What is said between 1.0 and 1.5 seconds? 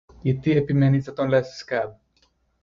να τον λες